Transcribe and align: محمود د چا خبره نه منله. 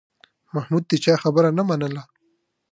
محمود 0.55 0.83
د 0.87 0.93
چا 1.03 1.13
خبره 1.23 1.49
نه 1.57 1.63
منله. 1.69 2.03